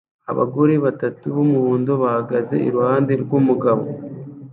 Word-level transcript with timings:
Abagore 0.31 0.73
batatu 0.85 1.23
b'umuhondo 1.35 1.91
bahagaze 2.03 2.55
iruhande 2.67 3.13
rw'umugabo 3.23 3.83